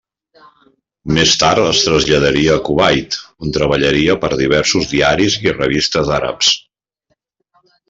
Més 1.17 1.33
tard 1.43 1.65
es 1.73 1.81
traslladaria 1.87 2.55
a 2.55 2.63
Kuwait 2.69 3.19
on 3.45 3.53
treballaria 3.59 4.17
per 4.25 4.33
diversos 4.41 4.91
diaris 4.95 5.39
i 5.47 5.55
revistes 5.61 6.13
àrabs. 6.19 6.53